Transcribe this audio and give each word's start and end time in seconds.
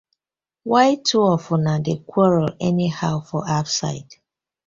Why 0.71 0.95
two 1.05 1.21
of 1.31 1.45
una 1.51 1.75
dey 1.79 1.99
quarel 2.09 2.49
anyhow 2.59 3.19
for 3.29 3.43
ouside. 3.57 4.11